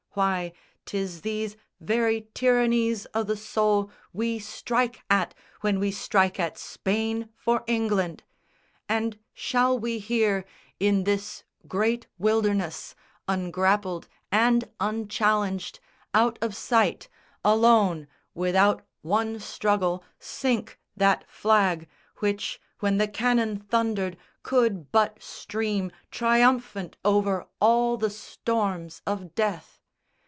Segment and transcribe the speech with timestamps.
[0.13, 0.51] Why,
[0.85, 7.29] 'tis these very tyrannies o' the soul We strike at when we strike at Spain
[7.33, 8.21] for England;
[8.89, 10.43] And shall we here,
[10.81, 12.93] in this great wilderness,
[13.29, 15.79] Ungrappled and unchallenged,
[16.13, 17.07] out of sight,
[17.45, 21.87] Alone, without one struggle, sink that flag
[22.17, 29.77] Which, when the cannon thundered, could but stream Triumphant over all the storms of death.